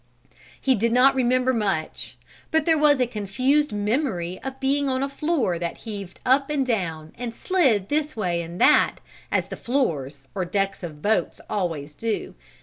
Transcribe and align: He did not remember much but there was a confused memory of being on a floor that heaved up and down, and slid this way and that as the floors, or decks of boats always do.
He 0.59 0.73
did 0.73 0.91
not 0.91 1.13
remember 1.13 1.53
much 1.53 2.17
but 2.49 2.65
there 2.65 2.75
was 2.75 2.99
a 2.99 3.05
confused 3.05 3.71
memory 3.71 4.39
of 4.43 4.59
being 4.59 4.89
on 4.89 5.03
a 5.03 5.07
floor 5.07 5.59
that 5.59 5.77
heaved 5.85 6.19
up 6.25 6.49
and 6.49 6.65
down, 6.65 7.13
and 7.19 7.35
slid 7.35 7.87
this 7.89 8.15
way 8.15 8.41
and 8.41 8.59
that 8.59 8.95
as 9.31 9.49
the 9.49 9.55
floors, 9.57 10.25
or 10.33 10.43
decks 10.43 10.81
of 10.81 11.03
boats 11.03 11.39
always 11.47 11.93
do. 11.93 12.33